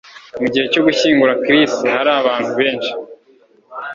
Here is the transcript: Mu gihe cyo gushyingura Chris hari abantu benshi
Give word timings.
Mu 0.39 0.47
gihe 0.51 0.65
cyo 0.73 0.81
gushyingura 0.87 1.39
Chris 1.43 1.73
hari 1.93 2.09
abantu 2.21 2.51
benshi 2.59 2.91